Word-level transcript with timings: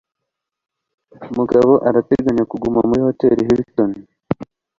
Mugabo 1.37 1.73
arateganya 1.87 2.43
kuguma 2.51 2.79
muri 2.89 3.01
Hoteli 3.07 3.41
Hilton. 3.49 3.91